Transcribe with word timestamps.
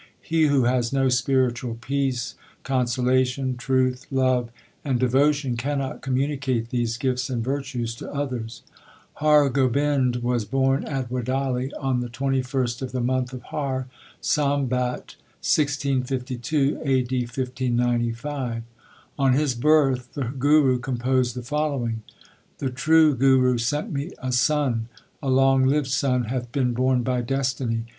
He 0.23 0.47
who 0.47 0.63
has 0.63 0.91
no 0.91 1.09
spiritual 1.09 1.75
peace, 1.75 2.33
consolation, 2.63 3.55
truth, 3.55 4.07
love 4.09 4.49
and 4.83 4.99
devotion 4.99 5.55
cannot 5.57 6.01
com 6.01 6.15
municate 6.15 6.69
these 6.69 6.97
gifts 6.97 7.29
and 7.29 7.43
virtues 7.43 7.93
to 7.97 8.11
others. 8.11 8.63
Har 9.17 9.47
Gobind 9.49 10.23
was 10.23 10.43
born 10.43 10.85
at 10.85 11.11
Wadali 11.11 11.69
on 11.79 11.99
the 11.99 12.09
2ist 12.09 12.81
of 12.81 12.93
the 12.93 12.99
month 12.99 13.31
of 13.31 13.43
Har, 13.51 13.89
Sambat 14.23 15.17
1652 15.45 16.81
(A. 16.83 17.03
D. 17.03 17.19
1595). 17.25 18.63
On 19.19 19.33
his 19.33 19.53
birth 19.53 20.13
the 20.15 20.23
Guru 20.23 20.79
composed 20.79 21.35
the 21.35 21.43
following: 21.43 22.01
The 22.57 22.71
True 22.71 23.13
Guru 23.15 23.59
sent 23.59 23.91
me 23.91 24.13
a 24.17 24.31
son; 24.31 24.87
A 25.21 25.29
long 25.29 25.67
lived 25.67 25.85
son 25.89 26.23
hath 26.23 26.51
been 26.51 26.73
born 26.73 27.03
by 27.03 27.21
destiny. 27.21 27.85